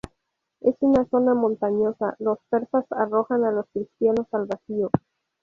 En 0.61 0.75
una 0.79 1.05
zona 1.09 1.35
montañosa, 1.35 2.15
los 2.17 2.39
persas 2.49 2.85
arrojan 2.89 3.43
a 3.45 3.51
los 3.51 3.67
cristianos 3.71 4.25
al 4.31 4.47
vacío. 4.47 4.89